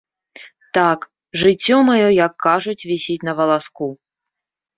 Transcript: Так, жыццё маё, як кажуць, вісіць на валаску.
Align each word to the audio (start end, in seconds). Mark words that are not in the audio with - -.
Так, 0.77 0.99
жыццё 1.41 1.77
маё, 1.89 2.07
як 2.25 2.33
кажуць, 2.47 2.87
вісіць 2.93 3.19
на 3.31 3.37
валаску. 3.43 3.87